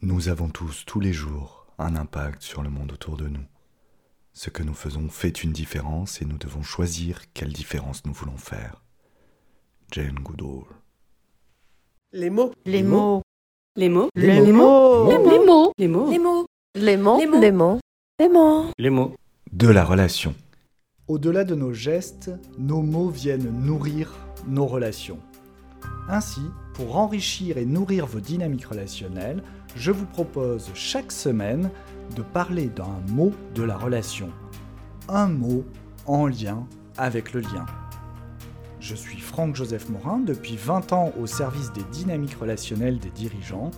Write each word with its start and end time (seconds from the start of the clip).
Nous 0.00 0.28
avons 0.28 0.48
tous, 0.48 0.84
tous 0.86 1.00
les 1.00 1.12
jours, 1.12 1.66
un 1.76 1.96
impact 1.96 2.42
sur 2.42 2.62
le 2.62 2.70
monde 2.70 2.92
autour 2.92 3.16
de 3.16 3.26
nous. 3.26 3.44
Ce 4.32 4.48
que 4.48 4.62
nous 4.62 4.74
faisons 4.74 5.08
fait 5.08 5.42
une 5.42 5.50
différence 5.50 6.22
et 6.22 6.24
nous 6.24 6.38
devons 6.38 6.62
choisir 6.62 7.32
quelle 7.34 7.52
différence 7.52 8.04
nous 8.04 8.12
voulons 8.12 8.36
faire. 8.36 8.84
Jane 9.90 10.20
Goodall. 10.20 10.66
Les 12.12 12.30
mots. 12.30 12.52
Les 12.64 12.84
mots. 12.84 13.22
Les 13.74 13.88
mots. 13.88 14.08
Les 14.14 14.40
Les 14.40 14.52
mots. 14.52 15.08
Les 15.08 15.18
mots. 15.18 15.72
Les 15.76 15.88
mots. 15.88 16.08
Les 16.08 16.18
mots. 16.18 16.46
Les 16.76 16.96
mots. 16.96 17.18
Les 17.18 17.26
mots. 17.26 17.40
Les 17.40 17.50
mots. 17.50 17.80
Les 18.20 18.28
mots. 18.28 18.70
Les 18.78 18.90
mots. 18.90 19.14
De 19.50 19.66
la 19.66 19.84
relation. 19.84 20.32
Au-delà 21.08 21.42
de 21.42 21.56
nos 21.56 21.72
gestes, 21.72 22.30
nos 22.56 22.82
mots 22.82 23.08
viennent 23.08 23.50
nourrir 23.64 24.14
nos 24.46 24.66
relations. 24.66 25.18
Ainsi, 26.08 26.42
pour 26.74 26.96
enrichir 26.96 27.58
et 27.58 27.64
nourrir 27.64 28.06
vos 28.06 28.20
dynamiques 28.20 28.66
relationnelles, 28.66 29.42
je 29.78 29.92
vous 29.92 30.06
propose 30.06 30.70
chaque 30.74 31.12
semaine 31.12 31.70
de 32.16 32.22
parler 32.22 32.66
d'un 32.66 33.00
mot 33.08 33.32
de 33.54 33.62
la 33.62 33.76
relation. 33.76 34.30
Un 35.08 35.28
mot 35.28 35.64
en 36.06 36.26
lien 36.26 36.66
avec 36.96 37.32
le 37.32 37.40
lien. 37.40 37.64
Je 38.80 38.96
suis 38.96 39.20
Franck-Joseph 39.20 39.88
Morin, 39.88 40.18
depuis 40.18 40.56
20 40.56 40.92
ans 40.92 41.12
au 41.20 41.26
service 41.26 41.72
des 41.72 41.84
dynamiques 41.92 42.34
relationnelles 42.34 42.98
des 42.98 43.10
dirigeants, 43.10 43.70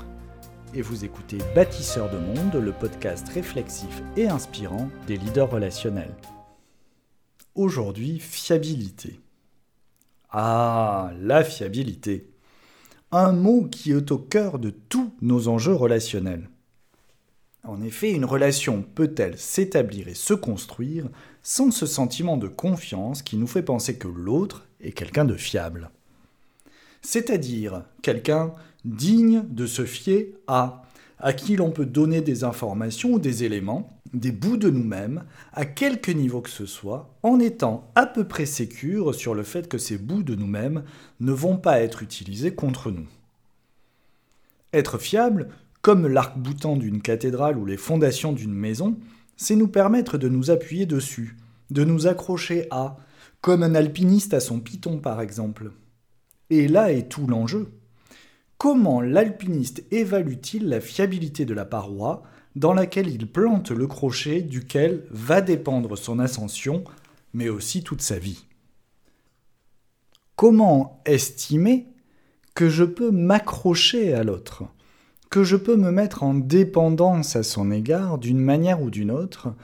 et 0.72 0.80
vous 0.80 1.04
écoutez 1.04 1.38
Bâtisseurs 1.54 2.10
de 2.10 2.18
Monde, 2.18 2.54
le 2.54 2.72
podcast 2.72 3.28
réflexif 3.28 4.02
et 4.16 4.28
inspirant 4.28 4.88
des 5.06 5.18
leaders 5.18 5.50
relationnels. 5.50 6.14
Aujourd'hui, 7.54 8.20
fiabilité. 8.20 9.20
Ah, 10.30 11.10
la 11.20 11.44
fiabilité. 11.44 12.30
Un 13.12 13.32
mot 13.32 13.64
qui 13.64 13.90
est 13.90 14.12
au 14.12 14.18
cœur 14.18 14.60
de 14.60 14.70
tous 14.70 15.12
nos 15.20 15.48
enjeux 15.48 15.74
relationnels. 15.74 16.48
En 17.64 17.82
effet, 17.82 18.12
une 18.12 18.24
relation 18.24 18.84
peut-elle 18.94 19.36
s'établir 19.36 20.06
et 20.06 20.14
se 20.14 20.32
construire 20.32 21.08
sans 21.42 21.72
ce 21.72 21.86
sentiment 21.86 22.36
de 22.36 22.46
confiance 22.46 23.22
qui 23.22 23.36
nous 23.36 23.48
fait 23.48 23.64
penser 23.64 23.98
que 23.98 24.06
l'autre 24.06 24.64
est 24.80 24.92
quelqu'un 24.92 25.24
de 25.24 25.34
fiable? 25.34 25.90
C'est-à-dire 27.02 27.82
quelqu'un 28.00 28.52
digne 28.84 29.42
de 29.48 29.66
se 29.66 29.84
fier 29.84 30.32
à, 30.46 30.84
à 31.18 31.32
qui 31.32 31.56
l'on 31.56 31.72
peut 31.72 31.86
donner 31.86 32.20
des 32.20 32.44
informations 32.44 33.14
ou 33.14 33.18
des 33.18 33.42
éléments, 33.42 33.88
des 34.12 34.32
bouts 34.32 34.56
de 34.56 34.70
nous-mêmes, 34.70 35.24
à 35.52 35.64
quelque 35.64 36.10
niveau 36.10 36.40
que 36.40 36.50
ce 36.50 36.66
soit, 36.66 37.14
en 37.22 37.38
étant 37.38 37.90
à 37.94 38.06
peu 38.06 38.26
près 38.26 38.46
sécure 38.46 39.14
sur 39.14 39.34
le 39.34 39.42
fait 39.42 39.68
que 39.68 39.78
ces 39.78 39.98
bouts 39.98 40.22
de 40.22 40.34
nous-mêmes 40.34 40.84
ne 41.20 41.32
vont 41.32 41.56
pas 41.56 41.80
être 41.80 42.02
utilisés 42.02 42.54
contre 42.54 42.90
nous. 42.90 43.06
Être 44.72 44.98
fiable, 44.98 45.48
comme 45.82 46.06
l'arc-boutant 46.06 46.76
d'une 46.76 47.02
cathédrale 47.02 47.56
ou 47.56 47.64
les 47.64 47.76
fondations 47.76 48.32
d'une 48.32 48.52
maison, 48.52 48.98
c'est 49.36 49.56
nous 49.56 49.68
permettre 49.68 50.18
de 50.18 50.28
nous 50.28 50.50
appuyer 50.50 50.86
dessus, 50.86 51.36
de 51.70 51.84
nous 51.84 52.06
accrocher 52.06 52.66
à, 52.70 52.98
comme 53.40 53.62
un 53.62 53.74
alpiniste 53.74 54.34
à 54.34 54.40
son 54.40 54.60
piton 54.60 54.98
par 54.98 55.20
exemple. 55.20 55.72
Et 56.50 56.68
là 56.68 56.92
est 56.92 57.08
tout 57.08 57.26
l'enjeu. 57.26 57.72
Comment 58.58 59.00
l'alpiniste 59.00 59.84
évalue-t-il 59.90 60.68
la 60.68 60.80
fiabilité 60.80 61.46
de 61.46 61.54
la 61.54 61.64
paroi 61.64 62.22
dans 62.56 62.74
laquelle 62.74 63.08
il 63.08 63.26
plante 63.26 63.70
le 63.70 63.86
crochet 63.86 64.42
duquel 64.42 65.04
va 65.10 65.40
dépendre 65.40 65.96
son 65.96 66.18
ascension, 66.18 66.84
mais 67.32 67.48
aussi 67.48 67.82
toute 67.82 68.02
sa 68.02 68.18
vie. 68.18 68.44
Comment 70.36 71.00
estimer 71.04 71.86
que 72.54 72.68
je 72.68 72.84
peux 72.84 73.10
m'accrocher 73.10 74.14
à 74.14 74.24
l'autre, 74.24 74.64
que 75.30 75.44
je 75.44 75.56
peux 75.56 75.76
me 75.76 75.90
mettre 75.90 76.22
en 76.22 76.34
dépendance 76.34 77.36
à 77.36 77.42
son 77.42 77.70
égard 77.70 78.18
d'une 78.18 78.40
manière 78.40 78.82
ou 78.82 78.90
d'une 78.90 79.10
autre, 79.10 79.54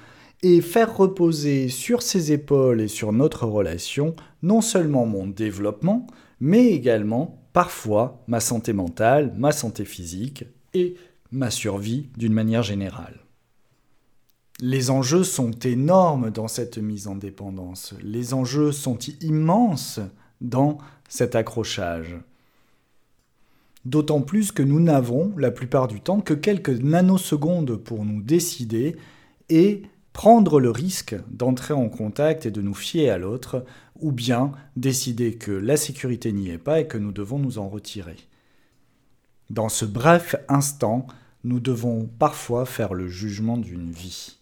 et 0.43 0.61
faire 0.61 0.97
reposer 0.97 1.69
sur 1.69 2.03
ses 2.03 2.31
épaules 2.31 2.81
et 2.81 2.89
sur 2.89 3.13
notre 3.13 3.47
relation 3.47 4.15
non 4.43 4.61
seulement 4.61 5.07
mon 5.07 5.27
développement, 5.27 6.07
mais 6.41 6.67
également 6.67 7.43
parfois 7.53 8.23
ma 8.29 8.41
santé 8.41 8.73
mentale, 8.73 9.33
ma 9.37 9.51
santé 9.51 9.85
physique 9.85 10.45
et 10.75 10.97
ma 11.37 11.51
survie 11.51 12.09
d'une 12.17 12.33
manière 12.33 12.63
générale. 12.63 13.21
Les 14.59 14.91
enjeux 14.91 15.23
sont 15.23 15.51
énormes 15.51 16.31
dans 16.31 16.49
cette 16.49 16.79
mise 16.79 17.09
en 17.09 17.15
dépendance, 17.15 17.93
les 18.03 18.33
enjeux 18.33 18.73
sont 18.73 18.99
immenses 19.21 20.01
dans 20.41 20.79
cet 21.11 21.35
accrochage. 21.35 22.17
D'autant 23.85 24.23
plus 24.23 24.51
que 24.51 24.63
nous 24.63 24.81
n'avons, 24.81 25.35
la 25.37 25.51
plupart 25.51 25.89
du 25.89 26.01
temps, 26.01 26.21
que 26.21 26.33
quelques 26.33 26.71
nanosecondes 26.71 27.77
pour 27.77 28.07
nous 28.07 28.23
décider 28.23 28.97
et 29.51 29.83
prendre 30.15 30.59
le 30.59 30.71
risque 30.71 31.17
d'entrer 31.31 31.75
en 31.75 31.91
contact 31.91 32.47
et 32.47 32.51
de 32.51 32.63
nous 32.63 32.75
fier 32.75 33.11
à 33.11 33.19
l'autre, 33.19 33.67
ou 34.01 34.11
bien 34.11 34.53
décider 34.75 35.35
que 35.35 35.53
la 35.53 35.77
sécurité 35.77 36.33
n'y 36.33 36.49
est 36.49 36.59
pas 36.59 36.81
et 36.81 36.87
que 36.87 36.97
nous 36.97 37.13
devons 37.13 37.39
nous 37.39 37.59
en 37.59 37.69
retirer. 37.69 38.17
Dans 39.51 39.69
ce 39.69 39.85
bref 39.85 40.35
instant, 40.49 41.07
nous 41.47 41.61
devons 41.61 42.09
parfois 42.19 42.67
faire 42.67 42.93
le 42.93 43.07
jugement 43.07 43.57
d'une 43.57 43.93
vie. 43.93 44.39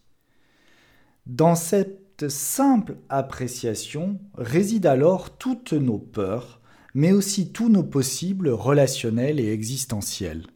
Dans 1.26 1.54
cette 1.54 2.30
simple 2.30 2.96
appréciation 3.10 4.18
résident 4.38 4.88
alors 4.90 5.36
toutes 5.36 5.74
nos 5.74 5.98
peurs, 5.98 6.62
mais 6.94 7.12
aussi 7.12 7.52
tous 7.52 7.68
nos 7.68 7.82
possibles 7.82 8.48
relationnels 8.48 9.38
et 9.38 9.52
existentiels. 9.52 10.46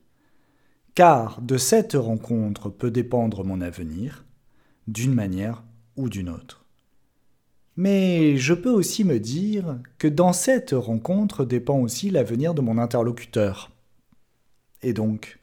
Car 0.95 1.43
de 1.43 1.59
cette 1.59 1.93
rencontre 1.93 2.71
peut 2.71 2.91
dépendre 2.91 3.45
mon 3.45 3.61
avenir, 3.61 4.25
d'une 4.87 5.15
manière 5.15 5.63
ou 5.97 6.09
d'une 6.09 6.31
autre. 6.31 6.65
Mais 7.77 8.39
je 8.39 8.55
peux 8.55 8.73
aussi 8.73 9.05
me 9.05 9.21
dire 9.21 9.79
que 9.99 10.09
dans 10.09 10.33
cette 10.33 10.71
rencontre 10.73 11.45
dépend 11.45 11.79
aussi 11.79 12.09
l'avenir 12.09 12.55
de 12.55 12.63
mon 12.63 12.79
interlocuteur. 12.79 13.71
Et 14.81 14.95
donc, 14.95 15.39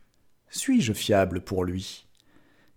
suis-je 0.55 0.93
fiable 0.93 1.41
pour 1.41 1.65
lui? 1.65 2.05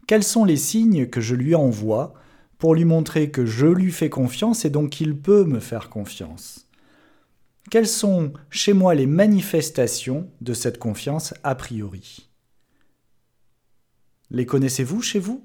Quels 0.07 0.25
sont 0.25 0.45
les 0.45 0.57
signes 0.57 1.07
que 1.07 1.21
je 1.21 1.35
lui 1.35 1.55
envoie 1.55 2.15
pour 2.59 2.75
lui 2.75 2.85
montrer 2.85 3.31
que 3.31 3.47
je 3.47 3.67
lui 3.67 3.93
fais 3.93 4.11
confiance 4.11 4.65
et 4.65 4.71
donc 4.71 4.91
qu'il 4.91 5.17
peut 5.17 5.45
me 5.45 5.61
faire 5.61 5.89
confiance? 5.89 6.67
Quelles 7.71 7.87
sont 7.87 8.33
chez 8.51 8.73
moi 8.73 8.95
les 8.95 9.07
manifestations 9.07 10.31
de 10.41 10.55
cette 10.55 10.79
confiance 10.79 11.35
a 11.45 11.55
priori? 11.55 12.29
Les 14.31 14.47
connaissez-vous 14.47 15.03
chez 15.03 15.19
vous? 15.21 15.45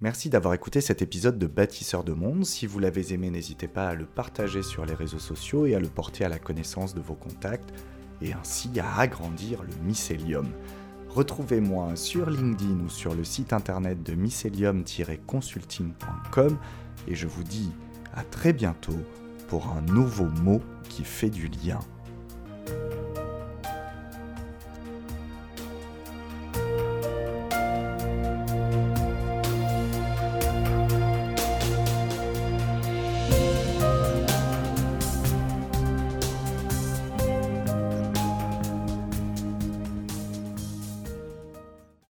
Merci 0.00 0.28
d'avoir 0.28 0.54
écouté 0.54 0.80
cet 0.80 1.02
épisode 1.02 1.38
de 1.38 1.46
Bâtisseurs 1.46 2.04
de 2.04 2.12
Monde. 2.12 2.44
Si 2.44 2.66
vous 2.66 2.78
l'avez 2.78 3.12
aimé, 3.14 3.30
n'hésitez 3.30 3.68
pas 3.68 3.88
à 3.88 3.94
le 3.94 4.06
partager 4.06 4.62
sur 4.62 4.84
les 4.84 4.94
réseaux 4.94 5.18
sociaux 5.18 5.66
et 5.66 5.74
à 5.74 5.80
le 5.80 5.88
porter 5.88 6.24
à 6.24 6.28
la 6.28 6.38
connaissance 6.38 6.94
de 6.94 7.00
vos 7.00 7.14
contacts 7.14 7.72
et 8.22 8.32
ainsi 8.32 8.70
à 8.80 9.00
agrandir 9.00 9.62
le 9.62 9.74
mycélium. 9.84 10.48
Retrouvez-moi 11.08 11.94
sur 11.96 12.28
LinkedIn 12.28 12.80
ou 12.84 12.88
sur 12.88 13.14
le 13.14 13.22
site 13.24 13.52
internet 13.52 14.02
de 14.02 14.14
mycelium-consulting.com 14.14 16.58
et 17.08 17.14
je 17.14 17.26
vous 17.26 17.42
dis 17.42 17.70
à 18.14 18.22
très 18.22 18.52
bientôt 18.52 18.98
pour 19.48 19.68
un 19.68 19.80
nouveau 19.80 20.26
mot 20.42 20.60
qui 20.88 21.04
fait 21.04 21.30
du 21.30 21.48
lien. 21.48 21.80